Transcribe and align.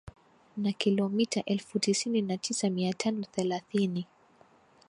na 0.57 0.71
kilometa 0.71 1.43
elfu 1.45 1.79
tisini 1.79 2.21
na 2.21 2.37
tisa 2.37 2.69
mia 2.69 2.93
tano 2.93 3.23
thelathini 3.23 4.07